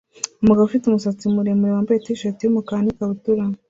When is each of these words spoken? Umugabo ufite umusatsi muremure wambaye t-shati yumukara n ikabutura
Umugabo 0.41 0.65
ufite 0.67 0.83
umusatsi 0.85 1.25
muremure 1.35 1.71
wambaye 1.73 1.99
t-shati 2.05 2.41
yumukara 2.43 2.81
n 2.83 2.87
ikabutura 2.91 3.43